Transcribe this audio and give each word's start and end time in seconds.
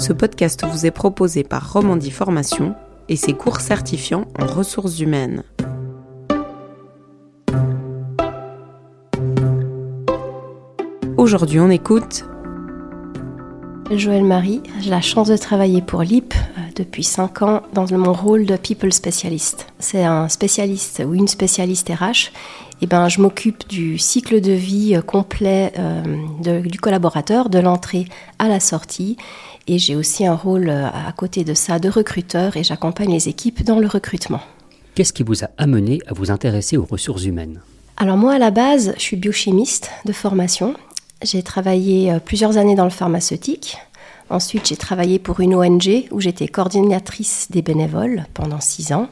Ce 0.00 0.14
podcast 0.14 0.64
vous 0.66 0.86
est 0.86 0.90
proposé 0.90 1.44
par 1.44 1.74
Romandie 1.74 2.10
Formation 2.10 2.74
et 3.10 3.16
ses 3.16 3.34
cours 3.34 3.60
certifiants 3.60 4.24
en 4.38 4.46
ressources 4.46 4.98
humaines. 4.98 5.42
Aujourd'hui, 11.18 11.60
on 11.60 11.68
écoute 11.68 12.24
Joël 13.90 14.24
Marie, 14.24 14.62
j'ai 14.80 14.88
la 14.88 15.00
chance 15.02 15.28
de 15.28 15.36
travailler 15.36 15.82
pour 15.82 16.02
LIP 16.02 16.32
euh, 16.32 16.60
depuis 16.76 17.02
5 17.02 17.42
ans 17.42 17.62
dans 17.74 17.86
mon 17.90 18.12
rôle 18.12 18.46
de 18.46 18.56
people 18.56 18.92
specialist. 18.92 19.66
C'est 19.80 20.04
un 20.04 20.28
spécialiste 20.28 21.02
ou 21.04 21.12
une 21.14 21.26
spécialiste 21.26 21.88
RH. 21.90 22.30
Et 22.82 22.86
ben, 22.86 23.08
je 23.08 23.20
m'occupe 23.20 23.68
du 23.68 23.98
cycle 23.98 24.40
de 24.40 24.52
vie 24.52 24.94
euh, 24.94 25.02
complet 25.02 25.72
euh, 25.78 26.62
du 26.62 26.78
collaborateur, 26.78 27.50
de 27.50 27.58
l'entrée 27.58 28.06
à 28.38 28.48
la 28.48 28.60
sortie. 28.60 29.16
Et 29.72 29.78
j'ai 29.78 29.94
aussi 29.94 30.26
un 30.26 30.34
rôle 30.34 30.68
à 30.68 31.12
côté 31.16 31.44
de 31.44 31.54
ça 31.54 31.78
de 31.78 31.88
recruteur 31.88 32.56
et 32.56 32.64
j'accompagne 32.64 33.12
les 33.12 33.28
équipes 33.28 33.62
dans 33.62 33.78
le 33.78 33.86
recrutement. 33.86 34.40
Qu'est-ce 34.96 35.12
qui 35.12 35.22
vous 35.22 35.44
a 35.44 35.50
amené 35.58 36.00
à 36.08 36.12
vous 36.12 36.32
intéresser 36.32 36.76
aux 36.76 36.84
ressources 36.84 37.24
humaines? 37.24 37.60
Alors 37.96 38.16
moi, 38.16 38.34
à 38.34 38.38
la 38.38 38.50
base, 38.50 38.94
je 38.96 39.02
suis 39.02 39.16
biochimiste 39.16 39.90
de 40.04 40.12
formation 40.12 40.74
j'ai 41.22 41.42
travaillé 41.42 42.12
euh, 42.12 42.18
plusieurs 42.18 42.56
années 42.56 42.74
dans 42.74 42.84
le 42.84 42.90
pharmaceutique. 42.90 43.76
Ensuite, 44.30 44.68
j'ai 44.68 44.76
travaillé 44.76 45.18
pour 45.18 45.40
une 45.40 45.54
ONG 45.54 46.06
où 46.10 46.20
j'étais 46.20 46.48
coordinatrice 46.48 47.48
des 47.50 47.62
bénévoles 47.62 48.24
pendant 48.32 48.60
six 48.60 48.92
ans. 48.92 49.08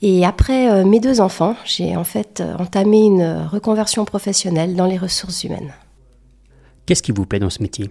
Et 0.00 0.24
après 0.24 0.70
euh, 0.70 0.84
mes 0.84 1.00
deux 1.00 1.20
enfants, 1.20 1.56
j'ai 1.64 1.96
en 1.96 2.04
fait 2.04 2.40
euh, 2.40 2.54
entamé 2.58 2.98
une 2.98 3.46
reconversion 3.50 4.04
professionnelle 4.04 4.76
dans 4.76 4.86
les 4.86 4.96
ressources 4.96 5.44
humaines. 5.44 5.72
Qu'est-ce 6.86 7.02
qui 7.02 7.12
vous 7.12 7.26
plaît 7.26 7.40
dans 7.40 7.50
ce 7.50 7.62
métier? 7.62 7.90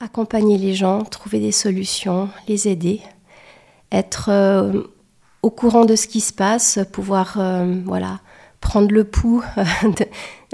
Accompagner 0.00 0.58
les 0.58 0.74
gens, 0.74 1.02
trouver 1.04 1.40
des 1.40 1.52
solutions, 1.52 2.28
les 2.48 2.68
aider, 2.68 3.00
être 3.90 4.30
au 5.42 5.50
courant 5.50 5.86
de 5.86 5.96
ce 5.96 6.06
qui 6.06 6.20
se 6.20 6.34
passe, 6.34 6.78
pouvoir 6.92 7.38
voilà, 7.86 8.20
prendre 8.60 8.92
le 8.92 9.04
pouls 9.04 9.44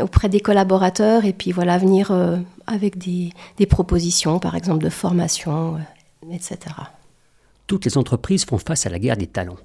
auprès 0.00 0.28
des 0.28 0.40
collaborateurs 0.40 1.24
et 1.24 1.32
puis 1.32 1.52
voilà, 1.52 1.78
venir 1.78 2.10
euh, 2.10 2.36
avec 2.66 2.98
des, 2.98 3.32
propositions, 3.66 4.38
par 4.38 4.54
exemple 4.54 4.84
de 4.84 4.90
formation, 4.90 5.76
euh, 5.76 6.34
etc. 6.34 6.58
Toutes 7.66 7.84
les 7.84 7.96
entreprises 7.96 8.44
font 8.44 8.58
face 8.58 8.86
à 8.86 8.90
la 8.90 8.98
guerre 8.98 9.16
des 9.16 9.26
talents. 9.26 9.56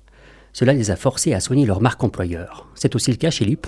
Cela 0.54 0.74
les 0.74 0.92
a 0.92 0.96
forcés 0.96 1.34
à 1.34 1.40
soigner 1.40 1.66
leur 1.66 1.82
marque 1.82 2.04
employeur. 2.04 2.68
C'est 2.76 2.96
aussi 2.96 3.12
le 3.12 3.18
cas 3.18 3.30
chez 3.30 3.46
LIP 3.46 3.68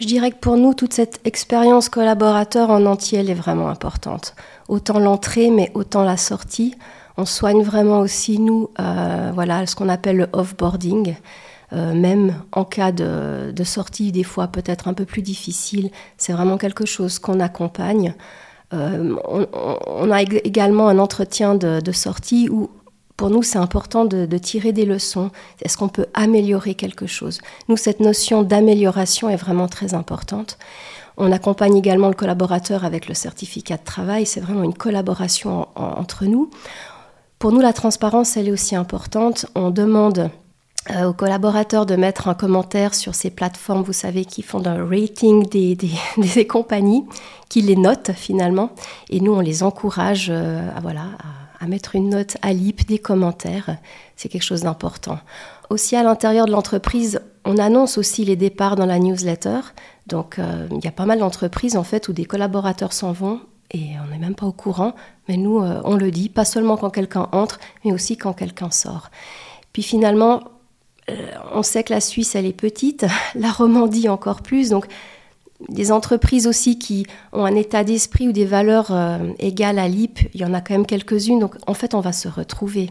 Je 0.00 0.06
dirais 0.06 0.30
que 0.30 0.38
pour 0.38 0.56
nous, 0.56 0.72
toute 0.72 0.94
cette 0.94 1.20
expérience 1.26 1.90
collaborateur 1.90 2.70
en 2.70 2.86
entier, 2.86 3.18
elle 3.18 3.28
est 3.28 3.34
vraiment 3.34 3.68
importante. 3.68 4.34
Autant 4.68 4.98
l'entrée, 4.98 5.50
mais 5.50 5.70
autant 5.74 6.04
la 6.04 6.16
sortie. 6.16 6.74
On 7.18 7.26
soigne 7.26 7.62
vraiment 7.62 8.00
aussi, 8.00 8.38
nous, 8.38 8.70
euh, 8.80 9.30
voilà, 9.34 9.66
ce 9.66 9.76
qu'on 9.76 9.90
appelle 9.90 10.16
le 10.16 10.28
offboarding. 10.32 11.16
Euh, 11.74 11.92
même 11.92 12.34
en 12.52 12.64
cas 12.64 12.92
de, 12.92 13.52
sortie, 13.62 14.10
des 14.10 14.24
fois 14.24 14.48
peut-être 14.48 14.88
un 14.88 14.94
peu 14.94 15.04
plus 15.04 15.20
difficile. 15.20 15.90
C'est 16.16 16.32
vraiment 16.32 16.56
quelque 16.56 16.86
chose 16.86 17.18
qu'on 17.18 17.38
accompagne. 17.38 18.14
Euh, 18.72 19.14
on, 19.26 20.10
a 20.10 20.22
également 20.22 20.88
un 20.88 20.98
entretien 20.98 21.56
de, 21.56 21.92
sortie 21.92 22.48
où 22.48 22.70
pour 23.20 23.28
nous, 23.28 23.42
c'est 23.42 23.58
important 23.58 24.06
de, 24.06 24.38
tirer 24.38 24.72
des 24.72 24.86
leçons. 24.86 25.30
Est-ce 25.60 25.76
qu'on 25.76 25.90
peut 25.90 26.06
améliorer 26.14 26.74
quelque 26.74 27.06
chose? 27.06 27.42
Nous, 27.68 27.76
cette 27.76 28.00
notion 28.00 28.42
d'amélioration 28.42 29.28
est 29.28 29.36
vraiment 29.36 29.68
très 29.68 29.92
importante. 29.92 30.56
On 31.18 31.30
accompagne 31.30 31.76
également 31.76 32.08
le 32.08 32.14
collaborateur 32.14 32.86
avec 32.86 33.08
le 33.08 33.12
certificat 33.12 33.76
de 33.76 33.84
travail. 33.84 34.24
C'est 34.24 34.40
vraiment 34.40 34.62
une 34.62 34.72
collaboration 34.72 35.68
entre 35.74 36.24
nous. 36.24 36.48
Pour 37.38 37.52
nous, 37.52 37.60
la 37.60 37.74
transparence, 37.74 38.38
elle 38.38 38.48
est 38.48 38.52
aussi 38.52 38.74
importante. 38.74 39.44
On 39.54 39.68
demande 39.68 40.30
euh, 40.90 41.04
aux 41.04 41.12
collaborateurs 41.12 41.84
de 41.84 41.96
mettre 41.96 42.26
un 42.26 42.34
commentaire 42.34 42.94
sur 42.94 43.14
ces 43.14 43.28
plateformes, 43.28 43.82
vous 43.82 43.92
savez, 43.92 44.24
qui 44.24 44.40
font 44.40 44.64
un 44.66 44.82
rating 44.88 45.46
des, 45.46 45.76
compagnies, 46.48 47.04
qui 47.50 47.60
les 47.60 47.76
notent 47.76 48.12
finalement. 48.14 48.70
Et 49.10 49.20
nous, 49.20 49.34
on 49.34 49.40
les 49.40 49.62
encourage 49.62 50.28
euh, 50.30 50.70
voilà, 50.80 51.02
à, 51.18 51.40
mettre 51.66 51.96
une 51.96 52.10
note 52.10 52.36
à 52.42 52.52
l'IP, 52.52 52.86
des 52.86 52.98
commentaires. 52.98 53.76
C'est 54.16 54.28
quelque 54.28 54.42
chose 54.42 54.62
d'important. 54.62 55.18
Aussi, 55.68 55.96
à 55.96 56.02
l'intérieur 56.02 56.46
de 56.46 56.52
l'entreprise, 56.52 57.20
on 57.44 57.58
annonce 57.58 57.98
aussi 57.98 58.24
les 58.24 58.36
départs 58.36 58.76
dans 58.76 58.86
la 58.86 58.98
newsletter. 58.98 59.60
Donc, 60.06 60.38
euh, 60.38 60.66
il 60.70 60.84
y 60.84 60.88
a 60.88 60.92
pas 60.92 61.06
mal 61.06 61.20
d'entreprises, 61.20 61.76
en 61.76 61.84
fait, 61.84 62.08
où 62.08 62.12
des 62.12 62.24
collaborateurs 62.24 62.92
s'en 62.92 63.12
vont 63.12 63.40
et 63.72 63.92
on 64.04 64.10
n'est 64.10 64.18
même 64.18 64.34
pas 64.34 64.46
au 64.46 64.52
courant. 64.52 64.94
Mais 65.28 65.36
nous, 65.36 65.60
on 65.60 65.94
le 65.94 66.10
dit, 66.10 66.28
pas 66.28 66.44
seulement 66.44 66.76
quand 66.76 66.90
quelqu'un 66.90 67.28
entre, 67.30 67.60
mais 67.84 67.92
aussi 67.92 68.16
quand 68.16 68.32
quelqu'un 68.32 68.72
sort. 68.72 69.10
Puis 69.72 69.82
finalement, 69.82 70.42
euh, 71.08 71.30
on 71.52 71.62
sait 71.62 71.84
que 71.84 71.92
la 71.92 72.00
Suisse, 72.00 72.34
elle 72.34 72.46
est 72.46 72.52
petite, 72.52 73.06
la 73.34 73.50
Romandie 73.50 74.08
encore 74.08 74.42
plus. 74.42 74.70
Donc, 74.70 74.86
des 75.68 75.92
entreprises 75.92 76.46
aussi 76.46 76.78
qui 76.78 77.06
ont 77.32 77.44
un 77.44 77.54
état 77.54 77.84
d'esprit 77.84 78.28
ou 78.28 78.32
des 78.32 78.44
valeurs 78.44 78.90
euh, 78.90 79.18
égales 79.38 79.78
à 79.78 79.88
l'IP, 79.88 80.20
il 80.34 80.40
y 80.40 80.44
en 80.44 80.54
a 80.54 80.60
quand 80.60 80.74
même 80.74 80.86
quelques-unes. 80.86 81.38
Donc, 81.38 81.56
en 81.66 81.74
fait, 81.74 81.94
on 81.94 82.00
va 82.00 82.12
se 82.12 82.28
retrouver. 82.28 82.90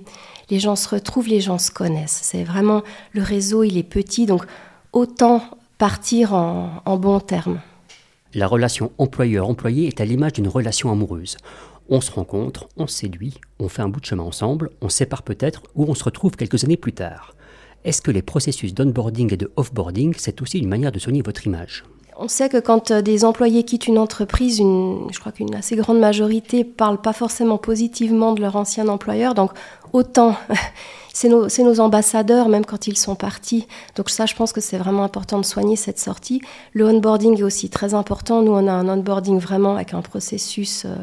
Les 0.49 0.59
gens 0.59 0.75
se 0.75 0.87
retrouvent, 0.87 1.27
les 1.27 1.41
gens 1.41 1.57
se 1.57 1.71
connaissent. 1.71 2.19
C'est 2.23 2.43
vraiment 2.43 2.83
le 3.13 3.23
réseau, 3.23 3.63
il 3.63 3.77
est 3.77 3.83
petit. 3.83 4.25
Donc, 4.25 4.45
autant 4.93 5.41
partir 5.77 6.33
en, 6.33 6.97
bons 6.97 7.19
termes. 7.19 7.61
La 8.33 8.47
relation 8.47 8.91
employeur-employé 8.97 9.87
est 9.87 10.01
à 10.01 10.05
l'image 10.05 10.33
d'une 10.33 10.47
relation 10.47 10.91
amoureuse. 10.91 11.37
On 11.89 12.01
se 12.01 12.11
rencontre, 12.11 12.67
on 12.77 12.85
séduit, 12.85 13.39
on 13.59 13.69
fait 13.69 13.81
un 13.81 13.89
bout 13.89 13.99
de 13.99 14.05
chemin 14.05 14.23
ensemble, 14.23 14.69
on 14.81 14.89
sépare 14.89 15.23
peut-être 15.23 15.63
ou 15.73 15.85
on 15.85 15.95
se 15.95 16.03
retrouve 16.03 16.35
quelques 16.35 16.63
années 16.63 16.77
plus 16.77 16.93
tard. 16.93 17.33
Est-ce 17.85 18.01
que 18.01 18.11
les 18.11 18.21
processus 18.21 18.73
d'onboarding 18.73 19.33
et 19.33 19.37
de 19.37 19.51
offboarding, 19.55 20.13
c'est 20.17 20.41
aussi 20.41 20.59
une 20.59 20.67
manière 20.67 20.91
de 20.91 20.99
soigner 20.99 21.21
votre 21.21 21.47
image? 21.47 21.85
On 22.19 22.27
sait 22.27 22.49
que 22.49 22.57
quand 22.57 22.91
euh, 22.91 23.01
des 23.01 23.23
employés 23.23 23.63
quittent 23.63 23.87
une 23.87 23.97
entreprise, 23.97 24.57
je 24.57 25.19
crois 25.19 25.31
qu'une 25.31 25.55
assez 25.55 25.75
grande 25.75 25.99
majorité 25.99 26.63
parle 26.63 26.99
pas 27.01 27.13
forcément 27.13 27.57
positivement 27.57 28.33
de 28.33 28.41
leur 28.41 28.57
ancien 28.57 28.89
employeur. 28.89 29.33
Donc 29.33 29.51
autant, 29.93 30.35
c'est 31.13 31.29
nos, 31.29 31.47
nos, 31.47 31.79
ambassadeurs 31.79 32.49
même 32.49 32.65
quand 32.65 32.87
ils 32.87 32.97
sont 32.97 33.15
partis. 33.15 33.67
Donc 33.95 34.09
ça, 34.09 34.25
je 34.25 34.35
pense 34.35 34.51
que 34.51 34.59
c'est 34.59 34.77
vraiment 34.77 35.03
important 35.03 35.39
de 35.39 35.45
soigner 35.45 35.77
cette 35.77 35.97
sortie. 35.97 36.41
Le 36.73 36.85
onboarding 36.87 37.39
est 37.39 37.43
aussi 37.43 37.69
très 37.69 37.93
important. 37.93 38.41
Nous, 38.41 38.51
on 38.51 38.67
a 38.67 38.73
un 38.73 38.89
onboarding 38.89 39.39
vraiment 39.39 39.75
avec 39.75 39.93
un 39.93 40.01
processus 40.01 40.83
euh, 40.85 40.95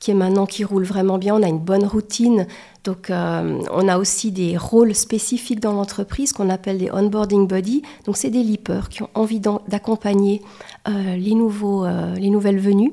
qui 0.00 0.12
est 0.12 0.14
maintenant 0.14 0.46
qui 0.46 0.64
roule 0.64 0.84
vraiment 0.84 1.18
bien. 1.18 1.34
On 1.34 1.42
a 1.42 1.48
une 1.48 1.58
bonne 1.58 1.84
routine. 1.84 2.46
Donc, 2.84 3.10
euh, 3.10 3.60
on 3.72 3.88
a 3.88 3.98
aussi 3.98 4.30
des 4.30 4.56
rôles 4.56 4.94
spécifiques 4.94 5.60
dans 5.60 5.72
l'entreprise 5.72 6.32
qu'on 6.32 6.48
appelle 6.48 6.78
des 6.78 6.90
onboarding 6.90 7.48
buddies. 7.48 7.82
Donc, 8.04 8.16
c'est 8.16 8.30
des 8.30 8.44
leapers 8.44 8.88
qui 8.88 9.02
ont 9.02 9.10
envie 9.14 9.40
d'accompagner 9.40 10.40
euh, 10.88 11.16
les, 11.16 11.34
nouveaux, 11.34 11.84
euh, 11.84 12.14
les 12.14 12.30
nouvelles 12.30 12.60
venues 12.60 12.92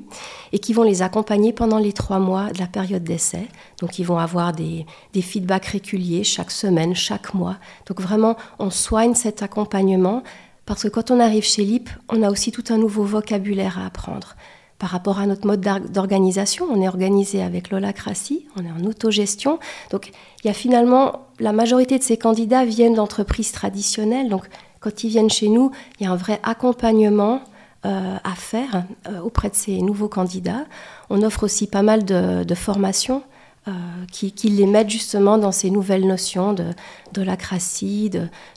et 0.52 0.60
qui 0.60 0.74
vont 0.74 0.84
les 0.84 1.04
accompagner 1.04 1.54
pendant 1.54 1.78
les 1.78 1.94
trois 1.94 2.20
mois 2.20 2.52
de 2.52 2.60
la 2.60 2.68
période 2.68 3.04
d'essai. 3.04 3.48
Donc, 3.80 4.00
ils 4.00 4.06
vont 4.06 4.18
avoir 4.18 4.52
des, 4.52 4.86
des 5.14 5.22
feedbacks 5.22 5.68
réguliers 5.68 6.24
chaque 6.24 6.52
semaine, 6.52 6.96
chaque 6.96 7.36
mois. 7.36 7.58
Donc, 7.88 8.02
vraiment, 8.02 8.36
on 8.58 8.72
soigne 8.72 9.14
cet 9.14 9.44
accompagnement 9.44 10.24
parce 10.66 10.82
que 10.82 10.88
quand 10.88 11.12
on 11.12 11.20
arrive 11.20 11.44
chez 11.44 11.64
LIP, 11.64 11.90
on 12.10 12.24
a 12.24 12.32
aussi 12.32 12.52
tout 12.52 12.64
un 12.70 12.78
nouveau 12.80 13.04
vocabulaire 13.04 13.78
à 13.78 13.86
apprendre 13.86 14.36
par 14.80 14.90
rapport 14.90 15.20
à 15.20 15.26
notre 15.26 15.48
mode 15.48 15.62
d'organisation. 15.92 16.68
On 16.70 16.82
est 16.82 16.88
organisé 16.88 17.42
avec 17.42 17.70
l'holacratie, 17.70 18.46
on 18.56 18.66
est 18.66 18.72
en 18.72 18.86
autogestion. 18.86 19.60
Donc 19.92 20.12
il 20.44 20.48
y 20.48 20.50
a 20.50 20.54
finalement, 20.54 21.28
la 21.40 21.54
majorité 21.54 21.98
de 21.98 22.04
ces 22.04 22.18
candidats 22.18 22.66
viennent 22.66 22.96
d'entreprises 22.96 23.52
traditionnelles. 23.52 24.30
Donc 24.30 24.46
quand 24.80 25.04
ils 25.04 25.10
viennent 25.10 25.30
chez 25.30 25.48
nous, 25.48 25.72
il 26.00 26.06
y 26.06 26.08
a 26.08 26.12
un 26.12 26.16
vrai 26.16 26.40
accompagnement 26.44 27.42
euh, 27.86 28.18
à 28.24 28.36
faire 28.36 28.84
euh, 29.08 29.20
auprès 29.22 29.50
de 29.50 29.56
ces 29.56 29.82
nouveaux 29.82 30.08
candidats. 30.08 30.66
On 31.10 31.22
offre 31.22 31.44
aussi 31.44 31.68
pas 31.68 31.84
mal 31.84 32.04
de, 32.04 32.56
formations. 32.56 33.22
Euh, 33.68 33.72
qui, 34.12 34.32
les 34.50 34.68
mettent 34.68 34.92
justement 34.92 35.40
dans 35.40 35.52
ces 35.52 35.72
nouvelles 35.72 36.06
notions 36.06 36.54
de, 36.54 36.66
d'holacratie, 37.14 38.12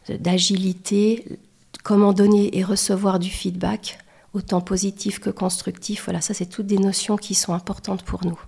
d'agilité, 0.06 1.24
comment 1.82 2.12
donner 2.12 2.58
et 2.58 2.62
recevoir 2.62 3.18
du 3.18 3.30
feedback 3.30 3.98
autant 4.38 4.60
positif 4.60 5.18
que 5.18 5.30
constructif. 5.30 6.04
Voilà, 6.06 6.20
ça, 6.20 6.32
c'est 6.32 6.46
toutes 6.46 6.66
des 6.66 6.78
notions 6.78 7.16
qui 7.16 7.34
sont 7.34 7.52
importantes 7.52 8.02
pour 8.02 8.24
nous. 8.24 8.40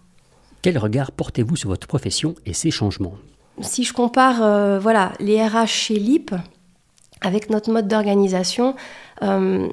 Quel 0.62 0.78
regard 0.78 1.12
portez-vous 1.12 1.56
sur 1.56 1.68
votre 1.68 1.86
profession 1.86 2.34
et 2.46 2.52
ses 2.52 2.70
changements? 2.70 3.14
Si 3.60 3.84
je 3.84 3.92
compare 3.92 4.42
euh, 4.42 4.78
voilà, 4.78 5.12
les 5.20 5.42
RH 5.44 5.66
chez 5.66 5.98
LIP 5.98 6.34
avec 7.20 7.50
notre 7.50 7.70
mode 7.70 7.88
d'organisation, 7.88 8.74
euh, 9.22 9.68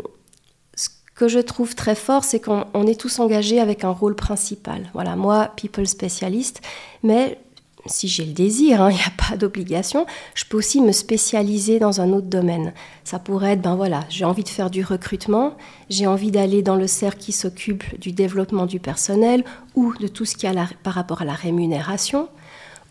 ce 0.76 0.90
que 1.16 1.28
je 1.28 1.40
trouve 1.40 1.76
très 1.76 1.96
fort, 1.96 2.24
c'est 2.24 2.42
qu'on 2.42 2.88
est 2.88 3.00
tous 3.00 3.20
engagés 3.20 3.60
avec 3.60 3.84
un 3.84 3.92
rôle 3.92 4.16
principal. 4.16 4.90
Voilà, 4.94 5.16
moi, 5.16 5.52
people 5.56 5.88
spécialiste, 5.88 6.62
mais 7.04 7.40
si 7.88 8.08
j'ai 8.08 8.26
le 8.26 8.34
désir, 8.34 8.82
hein, 8.82 8.90
il 8.92 8.96
n'y 8.96 9.02
a 9.02 9.30
pas 9.30 9.38
d'obligation, 9.38 10.06
je 10.36 10.46
peux 10.46 10.58
aussi 10.58 10.82
me 10.82 10.92
spécialiser 10.92 11.80
dans 11.80 12.02
un 12.02 12.12
autre 12.12 12.28
domaine. 12.28 12.74
Ça 13.04 13.20
pourrait 13.20 13.54
être, 13.54 13.62
ben 13.62 13.76
voilà, 13.76 14.02
j'ai 14.10 14.26
envie 14.26 14.44
de 14.44 14.50
faire 14.50 14.70
du 14.70 14.84
recrutement, 14.84 15.54
j'ai 15.90 16.08
envie 16.08 16.32
d'aller 16.32 16.62
dans 16.62 16.76
le 16.76 16.88
cercle 16.88 17.20
qui 17.20 17.32
s'occupe 17.32 18.00
du 18.00 18.12
développement 18.12 18.66
du 18.66 18.80
personnel 18.80 19.44
ou 19.76 19.94
de 19.98 20.08
tout 20.08 20.26
ce 20.26 20.36
qui 20.36 20.48
a 20.48 20.54
par 20.84 20.94
rapport 20.94 21.22
à 21.22 21.26
la 21.26 21.34
rémunération. 21.34 22.30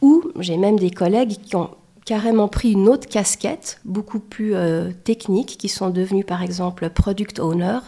Ou 0.02 0.24
j'ai 0.38 0.56
même 0.56 0.78
des 0.78 0.90
collègues 0.90 1.36
qui 1.42 1.56
ont 1.56 1.70
carrément 2.04 2.48
pris 2.48 2.72
une 2.72 2.88
autre 2.88 3.08
casquette, 3.08 3.80
beaucoup 3.84 4.20
plus 4.20 4.54
euh, 4.54 4.92
technique, 5.04 5.56
qui 5.58 5.68
sont 5.68 5.90
devenus 5.90 6.24
par 6.24 6.42
exemple 6.42 6.88
product 6.88 7.40
owner 7.40 7.78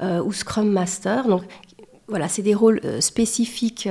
euh, 0.00 0.22
ou 0.22 0.32
scrum 0.32 0.70
master. 0.70 1.26
Donc 1.26 1.42
voilà, 2.06 2.28
c'est 2.28 2.42
des 2.42 2.54
rôles 2.54 2.80
euh, 2.84 3.00
spécifiques 3.00 3.88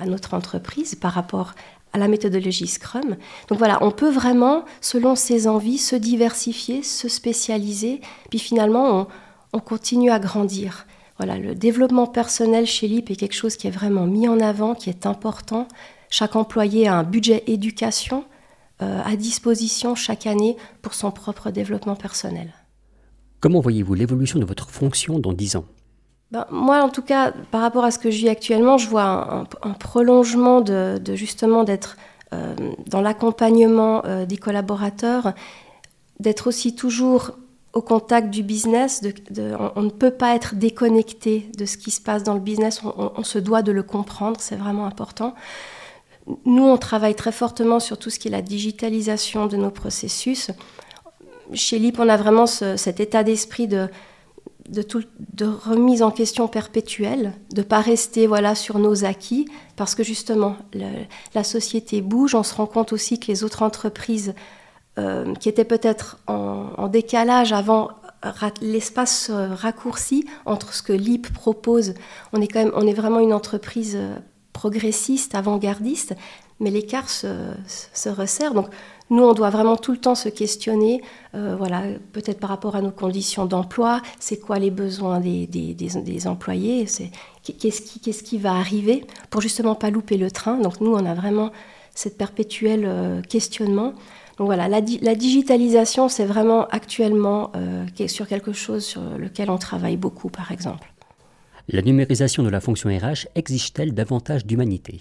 à 0.00 0.06
notre 0.06 0.34
entreprise 0.34 0.94
par 0.94 1.12
rapport 1.12 1.54
à 1.92 1.98
la 1.98 2.08
méthodologie 2.08 2.66
Scrum. 2.66 3.16
Donc 3.48 3.58
voilà, 3.58 3.78
on 3.82 3.90
peut 3.90 4.10
vraiment, 4.10 4.64
selon 4.80 5.14
ses 5.14 5.46
envies, 5.46 5.78
se 5.78 5.96
diversifier, 5.96 6.82
se 6.82 7.08
spécialiser, 7.08 8.00
puis 8.30 8.38
finalement, 8.38 9.00
on, 9.00 9.06
on 9.52 9.60
continue 9.60 10.10
à 10.10 10.18
grandir. 10.18 10.86
Voilà, 11.16 11.36
le 11.36 11.54
développement 11.54 12.06
personnel 12.06 12.66
chez 12.66 12.86
LIP 12.86 13.10
est 13.10 13.16
quelque 13.16 13.34
chose 13.34 13.56
qui 13.56 13.66
est 13.66 13.72
vraiment 13.72 14.06
mis 14.06 14.28
en 14.28 14.38
avant, 14.40 14.74
qui 14.74 14.88
est 14.88 15.06
important. 15.06 15.66
Chaque 16.10 16.36
employé 16.36 16.86
a 16.86 16.94
un 16.94 17.02
budget 17.02 17.42
éducation 17.46 18.24
euh, 18.80 19.02
à 19.04 19.16
disposition 19.16 19.96
chaque 19.96 20.26
année 20.26 20.56
pour 20.82 20.94
son 20.94 21.10
propre 21.10 21.50
développement 21.50 21.96
personnel. 21.96 22.52
Comment 23.40 23.60
voyez-vous 23.60 23.94
l'évolution 23.94 24.38
de 24.38 24.44
votre 24.44 24.70
fonction 24.70 25.18
dans 25.18 25.32
10 25.32 25.56
ans? 25.56 25.64
Ben, 26.30 26.46
moi, 26.50 26.82
en 26.82 26.90
tout 26.90 27.02
cas, 27.02 27.32
par 27.50 27.62
rapport 27.62 27.84
à 27.84 27.90
ce 27.90 27.98
que 27.98 28.10
je 28.10 28.18
vis 28.18 28.28
actuellement, 28.28 28.76
je 28.76 28.88
vois 28.88 29.46
un, 29.62 29.72
prolongement 29.72 30.60
de, 30.60 31.00
justement 31.14 31.64
d'être 31.64 31.96
euh, 32.34 32.54
dans 32.86 33.00
l'accompagnement 33.00 34.02
euh, 34.04 34.26
des 34.26 34.36
collaborateurs, 34.36 35.32
d'être 36.20 36.46
aussi 36.48 36.74
toujours 36.74 37.32
au 37.72 37.80
contact 37.80 38.28
du 38.30 38.42
business. 38.42 39.02
on, 39.76 39.82
ne 39.82 39.90
peut 39.90 40.10
pas 40.10 40.34
être 40.34 40.54
déconnecté 40.54 41.50
de 41.56 41.64
ce 41.64 41.76
qui 41.76 41.90
se 41.90 42.00
passe 42.00 42.24
dans 42.24 42.34
le 42.34 42.40
business. 42.40 42.82
On, 42.82 43.22
se 43.22 43.38
doit 43.38 43.62
de 43.62 43.72
le 43.72 43.82
comprendre. 43.82 44.36
C'est 44.40 44.56
vraiment 44.56 44.86
important. 44.86 45.34
Nous, 46.44 46.64
on 46.64 46.76
travaille 46.76 47.14
très 47.14 47.32
fortement 47.32 47.78
sur 47.80 47.98
tout 47.98 48.10
ce 48.10 48.18
qui 48.18 48.28
est 48.28 48.30
la 48.30 48.42
digitalisation 48.42 49.46
de 49.46 49.56
nos 49.56 49.70
processus. 49.70 50.50
Chez 51.54 51.78
LIP, 51.78 51.98
on 51.98 52.08
a 52.08 52.16
vraiment 52.16 52.46
cet 52.46 53.00
état 53.00 53.22
d'esprit 53.22 53.68
de 53.68 53.88
de, 54.68 55.46
remise 55.46 56.02
en 56.02 56.10
question 56.10 56.48
perpétuelle, 56.48 57.32
de 57.52 57.62
ne 57.62 57.66
pas 57.66 57.80
rester 57.80 58.26
voilà, 58.26 58.54
sur 58.54 58.78
nos 58.78 59.04
acquis, 59.04 59.48
parce 59.76 59.94
que 59.94 60.02
justement, 60.02 60.56
la 61.34 61.44
société 61.44 62.00
bouge, 62.00 62.34
on 62.34 62.42
se 62.42 62.54
rend 62.54 62.66
compte 62.66 62.92
aussi 62.92 63.18
que 63.18 63.28
les 63.28 63.44
autres 63.44 63.62
entreprises 63.62 64.34
euh, 64.98 65.32
qui 65.34 65.48
étaient 65.48 65.64
peut-être 65.64 66.18
en, 66.26 66.88
décalage 66.88 67.52
avant, 67.52 67.90
l'espace 68.60 69.30
raccourci 69.30 70.26
entre 70.44 70.74
ce 70.74 70.82
que 70.82 70.92
l'IP 70.92 71.32
propose, 71.32 71.94
on 72.32 72.40
est, 72.40 72.48
quand 72.48 72.64
même, 72.64 72.72
on 72.74 72.86
est 72.86 72.94
vraiment 72.94 73.20
une 73.20 73.32
entreprise 73.32 73.94
euh, 73.96 74.16
progressiste, 74.52 75.36
avant-gardiste, 75.36 76.16
mais 76.60 76.70
l'écart 76.70 77.08
se, 77.08 77.52
se 77.66 78.08
resserre. 78.08 78.54
Donc, 78.54 78.68
nous, 79.10 79.22
on 79.22 79.32
doit 79.32 79.50
vraiment 79.50 79.76
tout 79.76 79.92
le 79.92 79.98
temps 79.98 80.14
se 80.14 80.28
questionner, 80.28 81.02
euh, 81.34 81.56
voilà, 81.56 81.84
peut-être 82.12 82.38
par 82.38 82.50
rapport 82.50 82.76
à 82.76 82.82
nos 82.82 82.90
conditions 82.90 83.46
d'emploi, 83.46 84.02
c'est 84.18 84.38
quoi 84.38 84.58
les 84.58 84.70
besoins 84.70 85.18
des, 85.20 86.26
employés, 86.26 86.86
qu'est-ce 87.42 88.22
qui, 88.22 88.38
va 88.38 88.52
arriver 88.52 89.06
pour 89.30 89.40
justement 89.40 89.74
pas 89.74 89.90
louper 89.90 90.18
le 90.18 90.30
train. 90.30 90.58
Donc 90.58 90.80
nous, 90.80 90.92
on 90.92 91.06
a 91.06 91.14
vraiment 91.14 91.52
cette 91.94 92.18
perpétuel 92.18 92.84
euh, 92.84 93.22
questionnement. 93.22 93.94
Donc 94.36 94.46
voilà, 94.46 94.68
la, 94.68 94.80
digitalisation, 94.80 96.08
c'est 96.08 96.26
vraiment 96.26 96.66
actuellement 96.66 97.50
euh, 97.56 97.86
sur 98.08 98.28
quelque 98.28 98.52
chose 98.52 98.84
sur 98.84 99.02
lequel 99.18 99.50
on 99.50 99.58
travaille 99.58 99.96
beaucoup, 99.96 100.28
par 100.28 100.52
exemple. 100.52 100.92
La 101.70 101.82
numérisation 101.82 102.42
de 102.42 102.50
la 102.50 102.60
fonction 102.60 102.90
RH 102.90 103.26
exige-t-elle 103.34 103.94
davantage 103.94 104.44
d'humanité? 104.46 105.00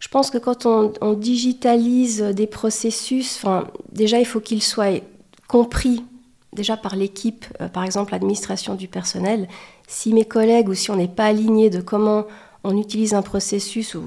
Je 0.00 0.08
pense 0.08 0.30
que 0.30 0.38
quand 0.38 0.66
on, 0.66 1.12
digitalise 1.14 2.22
des 2.22 2.46
processus, 2.46 3.44
déjà 3.92 4.18
il 4.18 4.26
faut 4.26 4.40
qu'ils 4.40 4.62
soient 4.62 5.00
compris 5.48 6.04
déjà 6.52 6.76
par 6.76 6.96
l'équipe, 6.96 7.44
euh, 7.60 7.68
par 7.68 7.84
exemple 7.84 8.12
l'administration 8.12 8.74
du 8.74 8.88
personnel. 8.88 9.48
Si 9.86 10.12
mes 10.12 10.24
collègues 10.24 10.68
ou 10.68 10.74
si 10.74 10.90
on 10.90 10.96
n'est 10.96 11.08
pas 11.08 11.26
aligné 11.26 11.70
de 11.70 11.80
comment 11.80 12.24
on 12.64 12.76
utilise 12.76 13.14
un 13.14 13.22
processus 13.22 13.94
ou 13.94 14.02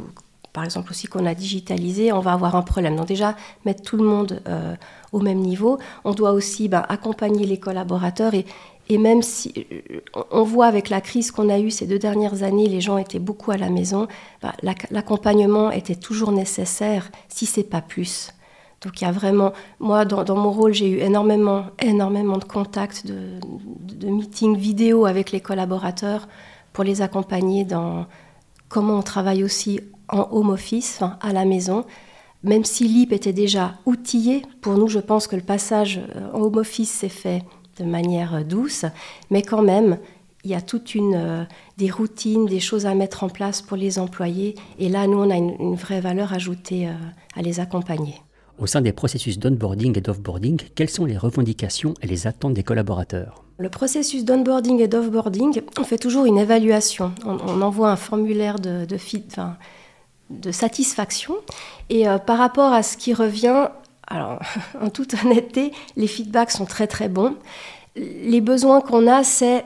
par 0.54 0.64
exemple 0.64 0.92
aussi 0.92 1.08
qu'on 1.08 1.26
a 1.26 1.34
digitalisé, 1.34 2.12
on 2.12 2.20
va 2.20 2.34
avoir 2.34 2.56
un 2.56 2.62
problème. 2.62 2.96
Donc 2.96 3.08
déjà, 3.08 3.36
mettre 3.66 3.84
tout 3.84 3.98
le 3.98 4.04
monde 4.04 4.42
euh, 4.48 4.76
au 5.12 5.20
même 5.20 5.40
niveau. 5.40 5.80
On 6.04 6.14
doit 6.14 6.32
aussi 6.32 6.68
ben, 6.68 6.84
accompagner 6.90 7.46
les 7.46 7.58
collaborateurs 7.58 8.34
et, 8.34 8.46
et 8.92 8.98
même 8.98 9.22
si 9.22 9.54
euh, 9.72 10.02
on 10.32 10.44
voit 10.44 10.66
avec 10.66 10.90
la 10.90 11.00
crise 11.00 11.32
qu'on 11.32 11.48
a 11.48 11.60
eue 11.60 11.72
ces 11.72 11.88
deux 11.88 11.98
dernières 11.98 12.44
années, 12.44 12.68
les 12.68 12.82
gens 12.82 12.98
étaient 12.98 13.20
beaucoup 13.20 13.52
à 13.52 13.58
la 13.58 13.70
maison, 13.70 14.10
bah, 14.42 14.54
l'accompagnement 14.92 15.72
était 15.72 15.96
toujours 15.96 16.34
nécessaire, 16.34 17.10
si 17.30 17.46
c'est 17.46 17.64
pas 17.64 17.80
plus. 17.80 18.34
Donc 18.82 19.00
il 19.00 19.06
y 19.06 19.08
a 19.08 19.14
vraiment, 19.14 19.54
moi 19.80 20.04
dans, 20.04 20.36
mon 20.36 20.52
rôle, 20.52 20.74
j'ai 20.74 20.90
eu 20.90 20.98
énormément, 20.98 21.68
énormément 21.82 22.38
de 22.38 22.44
contacts, 22.44 23.08
de, 23.08 24.10
meetings 24.10 24.58
vidéo 24.58 25.06
avec 25.06 25.32
les 25.32 25.40
collaborateurs 25.40 26.28
pour 26.74 26.84
les 26.84 27.02
accompagner 27.02 27.64
dans 27.64 28.08
comment 28.68 28.98
on 28.98 29.04
travaille 29.04 29.46
aussi 29.46 29.80
en 30.10 30.28
home 30.32 30.50
office, 30.50 31.00
à 31.22 31.32
la 31.32 31.46
maison. 31.46 31.86
Même 32.44 32.66
si 32.66 32.90
l'IP 32.90 33.14
était 33.14 33.32
déjà 33.32 33.76
outillé, 33.86 34.42
pour 34.60 34.74
nous, 34.74 34.90
je 34.90 35.00
pense 35.00 35.28
que 35.28 35.38
le 35.38 35.44
passage 35.44 36.02
euh, 36.18 36.30
en 36.34 36.42
home 36.42 36.58
office 36.58 36.92
s'est 36.92 37.08
fait 37.08 37.44
de 37.82 37.90
manière 37.90 38.46
douce, 38.46 38.86
mais 39.30 39.42
quand 39.42 39.62
même, 39.62 39.98
il 40.44 40.52
y 40.52 40.56
a 40.56 40.62
toute 40.62 40.96
une 40.96 41.16
euh, 41.16 41.44
des 41.78 41.90
routines, 41.90 42.46
des 42.46 42.60
choses 42.60 42.86
à 42.86 42.96
mettre 42.96 43.24
en 43.24 43.30
place 43.30 43.62
pour 43.62 43.78
les 43.78 44.00
employés. 44.00 44.56
Et 44.80 44.90
là, 44.90 45.08
nous, 45.08 45.20
on 45.20 45.30
a 45.30 45.36
une, 45.36 45.76
vraie 45.76 46.02
valeur 46.02 46.34
ajoutée 46.34 46.88
euh, 46.88 46.94
à 47.36 47.42
les 47.42 47.60
accompagner. 47.60 48.16
Au 48.60 48.68
sein 48.68 48.82
des 48.82 48.92
processus 48.92 49.40
d'onboarding 49.40 49.98
et 49.98 50.02
d'offboarding, 50.02 50.62
quelles 50.76 50.90
sont 50.90 51.06
les 51.06 51.18
revendications 51.18 51.94
et 52.02 52.08
les 52.08 52.28
attentes 52.28 52.54
des 52.54 52.64
collaborateurs? 52.64 53.44
Le 53.58 53.70
processus 53.70 54.26
d'onboarding 54.26 54.80
et 54.80 54.88
d'offboarding, 54.88 55.62
on 55.80 55.84
fait 55.84 55.98
toujours 55.98 56.26
une 56.26 56.38
évaluation. 56.38 57.12
On, 57.26 57.62
envoie 57.62 57.92
un 57.92 57.96
formulaire 57.96 58.60
de, 58.60 58.86
de, 58.86 58.98
de 60.30 60.52
satisfaction. 60.52 61.36
Et 61.90 62.08
euh, 62.08 62.18
par 62.18 62.38
rapport 62.38 62.74
à 62.74 62.84
ce 62.84 62.98
qui 62.98 63.14
revient, 63.14 63.70
alors, 64.12 64.40
en 64.82 64.90
toute 64.90 65.16
honnêteté, 65.24 65.72
les 65.96 66.08
feedbacks 66.08 66.52
sont 66.52 66.66
très 66.66 66.88
très 66.88 67.10
bons. 67.10 67.36
Les 67.96 68.42
besoins 68.42 68.82
qu'on 68.82 69.08
a, 69.08 69.24
c'est 69.24 69.66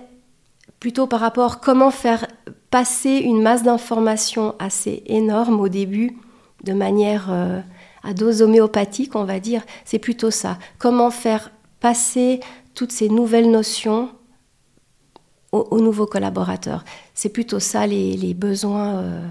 plutôt 0.79 1.07
par 1.07 1.19
rapport 1.19 1.53
à 1.53 1.55
comment 1.55 1.91
faire 1.91 2.27
passer 2.69 3.09
une 3.09 3.41
masse 3.41 3.63
d'informations 3.63 4.55
assez 4.59 5.03
énorme 5.07 5.59
au 5.59 5.69
début, 5.69 6.17
de 6.63 6.73
manière 6.73 7.27
euh, 7.31 7.61
à 8.03 8.13
dose 8.13 8.41
homéopathique, 8.41 9.15
on 9.15 9.23
va 9.23 9.39
dire. 9.39 9.63
C'est 9.83 9.99
plutôt 9.99 10.31
ça. 10.31 10.57
Comment 10.77 11.11
faire 11.11 11.51
passer 11.79 12.39
toutes 12.73 12.91
ces 12.91 13.09
nouvelles 13.09 13.49
notions 13.49 14.09
aux, 15.51 15.79
nouveaux 15.79 16.05
collaborateurs. 16.05 16.83
C'est 17.13 17.29
plutôt 17.29 17.61
ça 17.61 17.87
les, 17.87 18.33
besoins 18.33 18.97
euh, 18.97 19.29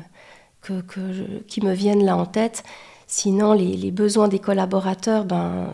qui 1.46 1.60
me 1.60 1.74
viennent 1.74 2.02
là 2.02 2.16
en 2.16 2.24
tête. 2.24 2.64
Sinon, 3.06 3.52
les, 3.52 3.90
besoins 3.90 4.28
des 4.28 4.38
collaborateurs, 4.38 5.24
ben, 5.24 5.72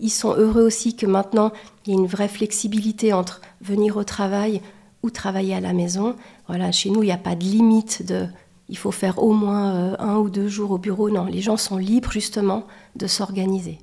ils 0.00 0.10
sont 0.10 0.34
heureux 0.34 0.62
aussi 0.62 0.96
que 0.96 1.06
maintenant, 1.06 1.52
il 1.86 1.90
y 1.90 1.96
ait 1.96 1.98
une 1.98 2.06
vraie 2.06 2.28
flexibilité 2.28 3.12
entre 3.12 3.40
venir 3.60 3.96
au 3.96 4.04
travail 4.04 4.60
ou 5.02 5.10
travailler 5.10 5.54
à 5.54 5.60
la 5.60 5.72
maison. 5.72 6.16
Voilà, 6.48 6.72
chez 6.72 6.90
nous, 6.90 7.02
il 7.02 7.06
n'y 7.06 7.12
a 7.12 7.18
pas 7.18 7.36
de 7.36 7.44
limite 7.44 8.04
de 8.06 8.26
il 8.68 8.76
faut 8.76 8.90
faire 8.90 9.22
au 9.22 9.32
moins 9.32 9.74
euh, 9.74 9.96
un 9.98 10.16
ou 10.16 10.28
deux 10.28 10.48
jours 10.48 10.72
au 10.72 10.78
bureau. 10.78 11.10
Non, 11.10 11.24
les 11.24 11.40
gens 11.40 11.56
sont 11.56 11.78
libres 11.78 12.12
justement 12.12 12.66
de 12.96 13.06
s'organiser. 13.06 13.78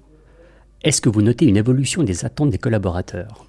Est-ce 0.83 1.01
que 1.01 1.09
vous 1.09 1.23
notez 1.23 1.45
une 1.45 1.57
évolution 1.57 2.03
des 2.03 2.25
attentes 2.25 2.51
des 2.51 2.59
collaborateurs? 2.59 3.47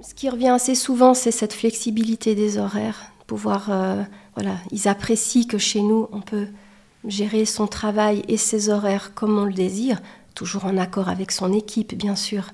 Ce 0.00 0.14
qui 0.14 0.30
revient 0.30 0.48
assez 0.48 0.74
souvent, 0.74 1.14
c'est 1.14 1.30
cette 1.30 1.52
flexibilité 1.52 2.34
des 2.34 2.56
horaires. 2.56 3.12
Pouvoir, 3.26 3.68
euh, 3.70 4.02
voilà, 4.34 4.56
ils 4.70 4.88
apprécient 4.88 5.44
que 5.46 5.58
chez 5.58 5.82
nous, 5.82 6.08
on 6.12 6.20
peut 6.20 6.46
gérer 7.06 7.44
son 7.44 7.66
travail 7.66 8.22
et 8.28 8.36
ses 8.36 8.70
horaires 8.70 9.14
comme 9.14 9.38
on 9.38 9.44
le 9.44 9.52
désire, 9.52 10.00
toujours 10.34 10.64
en 10.64 10.76
accord 10.76 11.08
avec 11.08 11.32
son 11.32 11.52
équipe, 11.52 11.94
bien 11.94 12.16
sûr. 12.16 12.44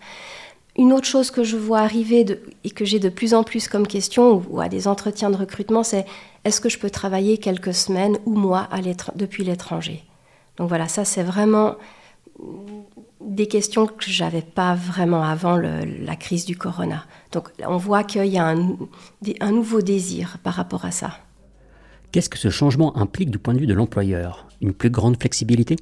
Une 0.77 0.93
autre 0.93 1.07
chose 1.07 1.31
que 1.31 1.43
je 1.43 1.57
vois 1.57 1.81
arriver 1.81 2.25
et 2.63 2.71
que 2.71 2.85
j'ai 2.85 3.01
de 3.01 3.09
plus 3.09 3.35
en 3.35 3.43
plus 3.43 3.67
comme 3.67 3.87
question 3.87 4.45
ou, 4.49 4.61
à 4.61 4.69
des 4.69 4.87
entretiens 4.87 5.31
de 5.31 5.37
recrutement, 5.37 5.83
c'est 5.83 6.07
est-ce 6.45 6.61
que 6.61 6.69
je 6.69 6.79
peux 6.79 6.91
travailler 6.91 7.39
quelques 7.39 7.75
semaines 7.75 8.19
ou 8.27 8.35
mois 8.35 8.69
depuis 9.17 9.43
l'étranger? 9.43 10.05
Donc 10.57 10.69
voilà, 10.69 10.87
ça 10.87 11.05
c'est 11.05 11.25
vraiment 11.25 11.75
des 13.21 13.49
questions 13.49 13.87
que 13.87 13.95
j'avais 13.99 14.43
pas 14.43 14.75
vraiment 14.75 15.25
avant 15.25 15.57
la 15.57 16.17
crise 16.17 16.45
du 16.45 16.57
corona. 16.57 17.05
Donc 17.33 17.51
on 17.67 17.77
voit 17.77 18.05
qu'il 18.05 18.27
y 18.27 18.39
a 18.39 18.47
un 18.47 19.51
nouveau 19.51 19.83
désir 19.83 20.39
par 20.45 20.55
rapport 20.55 20.85
à 20.85 20.93
ça. 20.93 21.19
Qu'est-ce 22.13 22.31
que 22.31 22.39
ce 22.39 22.51
changement 22.51 22.97
implique 22.97 23.31
du 23.31 23.39
point 23.39 23.55
de 23.55 23.61
vue 23.61 23.67
de 23.67 23.75
l'employeur? 23.75 24.49
Une 24.61 24.73
plus 24.73 24.91
grande 24.91 25.19
flexibilité? 25.21 25.77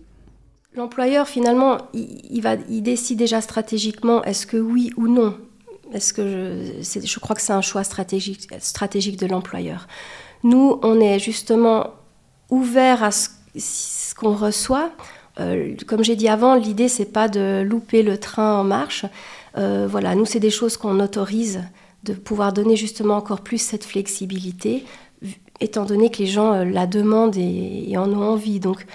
L'employeur, 0.74 1.26
finalement, 1.26 1.78
il, 1.94 2.82
décide 2.82 3.18
déjà 3.18 3.40
stratégiquement 3.40 4.22
est-ce 4.24 4.46
que 4.46 4.56
oui 4.56 4.92
ou 4.96 5.08
non? 5.08 5.36
Est-ce 5.92 6.12
que 6.12 6.82
je, 6.82 7.06
je 7.06 7.18
crois 7.20 7.34
que 7.34 7.40
c'est 7.40 7.52
un 7.52 7.62
choix 7.62 7.84
stratégique, 7.84 8.48
stratégique 8.58 9.18
de 9.18 9.26
l'employeur. 9.26 9.86
Nous, 10.42 10.78
on 10.82 11.00
est 11.00 11.18
justement 11.18 11.94
ouvert 12.50 13.02
à 13.02 13.10
ce, 13.10 14.14
qu'on 14.14 14.34
reçoit. 14.34 14.90
Euh, 15.38 15.74
comme 15.86 16.04
j'ai 16.04 16.16
dit 16.16 16.28
avant, 16.28 16.54
l'idée 16.54 16.88
c'est 16.88 17.12
pas 17.12 17.28
de 17.28 17.62
louper 17.62 18.02
le 18.02 18.18
train 18.18 18.60
en 18.60 18.64
marche. 18.64 19.04
Euh, 19.56 19.86
voilà, 19.90 20.14
nous 20.14 20.26
c'est 20.26 20.40
des 20.40 20.50
choses 20.50 20.76
qu'on 20.76 21.00
autorise 21.00 21.62
de 22.04 22.14
pouvoir 22.14 22.52
donner 22.52 22.76
justement 22.76 23.16
encore 23.16 23.40
plus 23.40 23.58
cette 23.58 23.84
flexibilité, 23.84 24.84
étant 25.60 25.84
donné 25.84 26.10
que 26.10 26.18
les 26.18 26.26
gens 26.26 26.52
euh, 26.52 26.64
la 26.64 26.86
demandent 26.86 27.36
et, 27.36 27.96
en 27.96 28.10
ont 28.12 28.22
envie. 28.22 28.60
Donc 28.60 28.86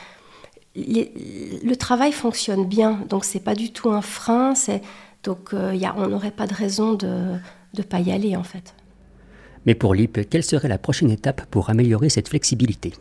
le 0.75 1.75
travail 1.75 2.11
fonctionne 2.11 2.65
bien, 2.65 3.01
donc 3.09 3.25
c'est 3.25 3.39
pas 3.39 3.55
du 3.55 3.71
tout 3.71 3.89
un 3.89 4.01
frein. 4.01 4.53
donc 5.23 5.53
euh, 5.53 5.75
y 5.75 5.85
a, 5.85 5.93
on 5.97 6.07
n'aurait 6.07 6.31
pas 6.31 6.47
de 6.47 6.53
raison 6.53 6.93
de 6.93 7.35
ne 7.77 7.83
pas 7.83 7.99
y 7.99 8.11
aller 8.11 8.35
en 8.35 8.43
fait. 8.43 8.73
Mais 9.65 9.75
pour 9.75 9.93
l'IP, 9.93 10.27
quelle 10.29 10.43
serait 10.43 10.67
la 10.67 10.77
prochaine 10.77 11.11
étape 11.11 11.45
pour 11.51 11.69
améliorer 11.69 12.09
cette 12.09 12.29
flexibilité? 12.29 12.93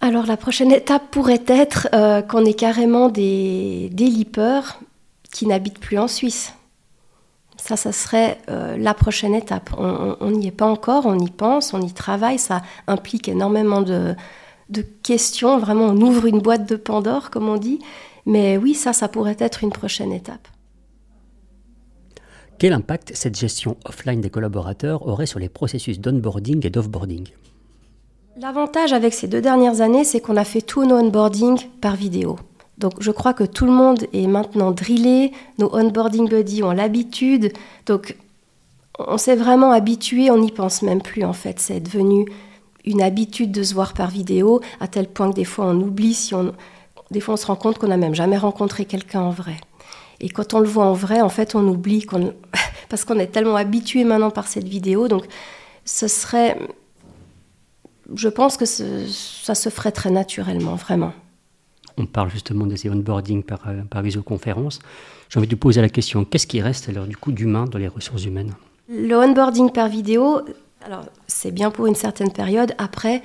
Alors 0.00 0.26
la 0.26 0.36
prochaine 0.36 0.72
étape 0.72 1.10
pourrait 1.10 1.44
être 1.46 1.88
euh, 1.94 2.20
qu'on 2.20 2.44
ait 2.44 2.54
carrément 2.54 3.08
des, 3.08 3.88
des 3.92 4.06
lippers 4.06 4.78
qui 5.32 5.46
n'habitent 5.46 5.78
plus 5.78 5.98
en 5.98 6.08
Suisse. 6.08 6.52
Ça, 7.66 7.78
ça 7.78 7.92
serait 7.92 8.36
euh, 8.50 8.76
la 8.76 8.92
prochaine 8.92 9.34
étape. 9.34 9.70
On 9.78 10.30
n'y 10.32 10.48
est 10.48 10.50
pas 10.50 10.66
encore, 10.66 11.06
on 11.06 11.18
y 11.18 11.30
pense, 11.30 11.72
on 11.72 11.80
y 11.80 11.94
travaille. 11.94 12.38
Ça 12.38 12.60
implique 12.86 13.26
énormément 13.26 13.80
de, 13.80 14.14
de 14.68 14.82
questions. 14.82 15.58
Vraiment, 15.58 15.86
on 15.86 15.96
ouvre 16.02 16.26
une 16.26 16.40
boîte 16.40 16.68
de 16.68 16.76
Pandore, 16.76 17.30
comme 17.30 17.48
on 17.48 17.56
dit. 17.56 17.78
Mais 18.26 18.58
oui, 18.58 18.74
ça, 18.74 18.92
ça 18.92 19.08
pourrait 19.08 19.38
être 19.38 19.64
une 19.64 19.70
prochaine 19.70 20.12
étape. 20.12 20.46
Quel 22.58 22.74
impact 22.74 23.12
cette 23.14 23.34
gestion 23.34 23.78
offline 23.86 24.20
des 24.20 24.28
collaborateurs 24.28 25.08
aurait 25.08 25.24
sur 25.24 25.38
les 25.38 25.48
processus 25.48 25.98
d'onboarding 25.98 26.66
et 26.66 26.70
d'offboarding? 26.70 27.28
L'avantage 28.36 28.92
avec 28.92 29.14
ces 29.14 29.26
deux 29.26 29.40
dernières 29.40 29.80
années, 29.80 30.04
c'est 30.04 30.20
qu'on 30.20 30.36
a 30.36 30.44
fait 30.44 30.60
tous 30.60 30.84
nos 30.84 30.96
onboarding 30.96 31.58
par 31.80 31.96
vidéo. 31.96 32.36
Donc 32.78 32.94
je 33.00 33.10
crois 33.10 33.34
que 33.34 33.44
tout 33.44 33.66
le 33.66 33.72
monde 33.72 34.06
est 34.12 34.26
maintenant 34.26 34.72
drillé, 34.72 35.32
nos 35.58 35.74
onboarding 35.74 36.28
buddies 36.28 36.62
ont 36.62 36.72
l'habitude. 36.72 37.52
Donc 37.86 38.16
on 38.98 39.18
s'est 39.18 39.36
vraiment 39.36 39.72
habitué, 39.72 40.30
on 40.30 40.38
n'y 40.38 40.50
pense 40.50 40.82
même 40.82 41.02
plus 41.02 41.24
en 41.24 41.32
fait. 41.32 41.60
C'est 41.60 41.80
devenu 41.80 42.26
une 42.84 43.02
habitude 43.02 43.52
de 43.52 43.62
se 43.62 43.74
voir 43.74 43.94
par 43.94 44.10
vidéo, 44.10 44.60
à 44.80 44.88
tel 44.88 45.08
point 45.08 45.30
que 45.30 45.36
des 45.36 45.44
fois 45.44 45.66
on 45.66 45.80
oublie, 45.80 46.14
si 46.14 46.34
on, 46.34 46.52
des 47.10 47.20
fois 47.20 47.34
on 47.34 47.38
se 47.38 47.46
rend 47.46 47.56
compte 47.56 47.78
qu'on 47.78 47.88
n'a 47.88 47.96
même 47.96 48.14
jamais 48.14 48.36
rencontré 48.38 48.84
quelqu'un 48.84 49.22
en 49.22 49.30
vrai. 49.30 49.56
Et 50.20 50.28
quand 50.28 50.54
on 50.54 50.60
le 50.60 50.66
voit 50.66 50.86
en 50.86 50.92
vrai, 50.92 51.20
en 51.20 51.28
fait, 51.28 51.54
on 51.54 51.66
oublie 51.66 52.02
qu'on, 52.02 52.34
parce 52.88 53.04
qu'on 53.04 53.18
est 53.18 53.26
tellement 53.26 53.56
habitué 53.56 54.04
maintenant 54.04 54.30
par 54.30 54.46
cette 54.46 54.66
vidéo. 54.66 55.08
Donc, 55.08 55.24
ce 55.84 56.08
serait, 56.08 56.58
je 58.14 58.28
pense 58.28 58.56
que 58.56 58.64
ça 58.64 59.54
se 59.54 59.68
ferait 59.68 59.92
très 59.92 60.10
naturellement, 60.10 60.76
vraiment. 60.76 61.12
On 61.96 62.06
parle 62.06 62.30
justement 62.30 62.66
de 62.66 62.76
ces 62.76 62.90
onboarding 62.90 63.42
par, 63.42 63.60
euh, 63.68 63.82
par 63.88 64.02
visioconférence. 64.02 64.80
J'ai 65.28 65.38
envie 65.38 65.48
de 65.48 65.54
poser 65.54 65.80
la 65.80 65.88
question 65.88 66.24
qu'est-ce 66.24 66.46
qui 66.46 66.60
reste 66.60 66.88
alors 66.88 67.06
du 67.06 67.16
coup 67.16 67.32
d'humain 67.32 67.64
dans 67.64 67.78
les 67.78 67.88
ressources 67.88 68.24
humaines? 68.24 68.52
Le 68.88 69.16
onboarding 69.16 69.70
par 69.70 69.88
vidéo, 69.88 70.40
alors, 70.84 71.04
c'est 71.26 71.50
bien 71.50 71.70
pour 71.70 71.86
une 71.86 71.94
certaine 71.94 72.32
période. 72.32 72.74
Après, 72.78 73.22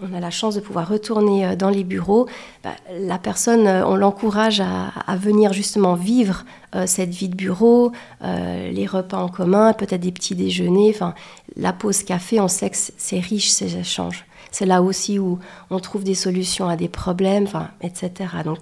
on 0.00 0.14
a 0.14 0.20
la 0.20 0.30
chance 0.30 0.54
de 0.54 0.60
pouvoir 0.60 0.88
retourner 0.88 1.46
euh, 1.46 1.56
dans 1.56 1.70
les 1.70 1.84
bureaux. 1.84 2.28
Bah, 2.62 2.72
la 3.00 3.18
personne, 3.18 3.66
euh, 3.66 3.86
on 3.86 3.96
l'encourage 3.96 4.60
à, 4.60 5.16
venir 5.16 5.52
justement 5.52 5.94
vivre 5.94 6.44
cette 6.84 7.08
vie 7.08 7.30
de 7.30 7.34
bureau, 7.34 7.92
les 8.20 8.86
repas 8.86 9.16
en 9.16 9.28
commun, 9.28 9.72
peut-être 9.72 10.02
des 10.02 10.12
petits 10.12 10.34
déjeuners. 10.34 10.92
Enfin, 10.94 11.14
la 11.56 11.72
pause 11.72 12.02
café, 12.02 12.40
on 12.40 12.48
sait 12.48 12.68
que 12.68 12.76
c'est 12.76 13.20
riche 13.20 13.48
ces 13.48 13.78
échanges. 13.78 14.26
C'est 14.50 14.66
là 14.66 14.82
aussi 14.82 15.18
où 15.18 15.38
on 15.70 15.78
trouve 15.78 16.04
des 16.04 16.14
solutions 16.14 16.68
à 16.68 16.76
des 16.76 16.88
problèmes, 16.88 17.46
etc. 17.80 18.12
Donc, 18.44 18.58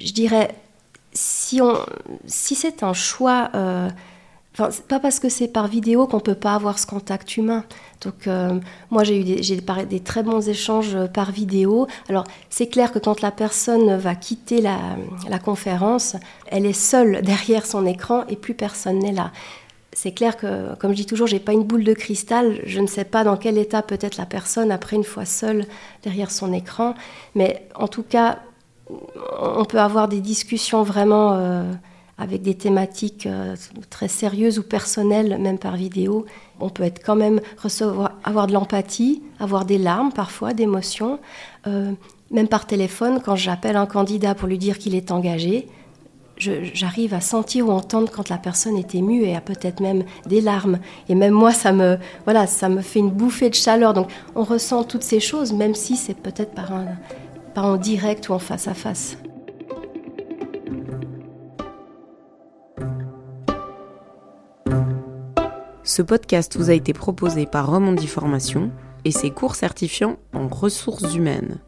je 0.00 0.12
dirais, 0.12 0.54
si, 1.12 1.60
si 2.26 2.54
c'est 2.54 2.82
un 2.82 2.92
choix 2.92 3.50
Enfin, 4.54 4.68
pas 4.86 5.00
parce 5.00 5.18
que 5.18 5.30
c'est 5.30 5.48
par 5.48 5.66
vidéo 5.66 6.06
qu'on 6.06 6.20
peut 6.20 6.34
pas 6.34 6.54
avoir 6.54 6.78
ce 6.78 6.86
contact 6.86 7.38
humain. 7.38 7.64
Donc, 8.02 8.26
euh, 8.26 8.60
moi, 8.90 9.02
j'ai 9.02 9.18
eu 9.18 9.24
des, 9.24 9.42
j'ai 9.42 9.56
des 9.88 10.00
très 10.00 10.22
bons 10.22 10.46
échanges 10.46 10.94
euh, 10.94 11.06
par 11.06 11.32
vidéo. 11.32 11.86
Alors, 12.10 12.24
c'est 12.50 12.66
clair 12.66 12.92
que 12.92 12.98
quand 12.98 13.22
la 13.22 13.30
personne 13.30 13.96
va 13.96 14.14
quitter 14.14 14.60
la 14.60 15.38
conférence, 15.42 16.16
elle 16.48 16.66
est 16.66 16.74
seule 16.74 17.22
derrière 17.24 17.64
son 17.64 17.86
écran 17.86 18.24
et 18.28 18.36
plus 18.36 18.54
personne 18.54 18.98
n'est 18.98 19.12
là. 19.12 19.32
C'est 19.94 20.12
clair 20.12 20.36
que, 20.36 20.74
comme 20.76 20.92
je 20.92 20.96
dis 20.96 21.06
toujours, 21.06 21.26
j'ai 21.26 21.38
pas 21.38 21.52
une 21.52 21.64
boule 21.64 21.84
de 21.84 21.92
cristal. 21.92 22.60
Je 22.64 22.80
ne 22.80 22.86
sais 22.86 23.04
pas 23.04 23.24
dans 23.24 23.36
quel 23.36 23.58
état 23.58 23.82
peut 23.82 23.98
être 24.00 24.16
la 24.16 24.26
personne 24.26 24.70
après 24.70 24.96
une 24.96 25.04
fois 25.04 25.26
seule 25.26 25.66
derrière 26.02 26.30
son 26.30 26.52
écran. 26.52 26.94
Mais 27.34 27.68
en 27.74 27.88
tout 27.88 28.02
cas, 28.02 28.38
on 29.38 29.64
peut 29.64 29.80
avoir 29.80 30.08
des 30.08 30.20
discussions 30.20 30.82
vraiment. 30.82 31.34
Euh, 31.34 31.72
avec 32.22 32.42
des 32.42 32.54
thématiques 32.54 33.26
euh, 33.26 33.56
très 33.90 34.06
sérieuses 34.06 34.58
ou 34.58 34.62
personnelles, 34.62 35.38
même 35.40 35.58
par 35.58 35.76
vidéo. 35.76 36.24
On 36.60 36.68
peut 36.68 36.84
être 36.84 37.02
quand 37.04 37.16
même 37.16 37.40
recevoir, 37.60 38.12
avoir 38.22 38.46
de 38.46 38.52
l'empathie, 38.52 39.22
avoir 39.40 39.64
des 39.64 39.78
larmes 39.78 40.12
parfois, 40.12 40.52
d'émotions. 40.52 41.18
Euh, 41.66 41.92
même 42.30 42.48
par 42.48 42.66
téléphone, 42.66 43.20
quand 43.24 43.34
j'appelle 43.34 43.76
un 43.76 43.86
candidat 43.86 44.34
pour 44.34 44.46
lui 44.46 44.58
dire 44.58 44.78
qu'il 44.78 44.94
est 44.94 45.10
engagé, 45.10 45.68
j'arrive 46.36 47.14
à 47.14 47.20
sentir 47.20 47.68
ou 47.68 47.72
entendre 47.72 48.10
quand 48.10 48.28
la 48.28 48.38
personne 48.38 48.76
est 48.76 48.94
émue 48.94 49.22
et 49.22 49.36
a 49.36 49.40
peut-être 49.40 49.80
même 49.80 50.04
des 50.26 50.40
larmes. 50.40 50.78
Et 51.08 51.14
même 51.14 51.34
moi, 51.34 51.52
ça 51.52 51.72
me, 51.72 51.98
voilà, 52.24 52.46
ça 52.46 52.68
me 52.68 52.80
fait 52.80 52.98
une 52.98 53.10
bouffée 53.10 53.50
de 53.50 53.54
chaleur. 53.54 53.94
Donc 53.94 54.08
on 54.34 54.44
ressent 54.44 54.84
toutes 54.84 55.02
ces 55.02 55.20
choses, 55.20 55.52
même 55.52 55.74
si 55.74 55.96
c'est 55.96 56.16
peut-être 56.16 56.52
par, 56.52 56.72
un, 56.72 56.86
en 57.56 57.76
direct 57.76 58.28
ou 58.28 58.32
en 58.32 58.38
face 58.38 58.68
à 58.68 58.74
face. 58.74 59.16
Ce 65.84 66.00
podcast 66.00 66.56
vous 66.56 66.70
a 66.70 66.74
été 66.74 66.92
proposé 66.92 67.44
par 67.44 67.68
Romandie 67.68 68.06
Formation 68.06 68.70
et 69.04 69.10
ses 69.10 69.30
cours 69.30 69.56
certifiants 69.56 70.16
en 70.32 70.48
ressources 70.48 71.14
humaines. 71.14 71.58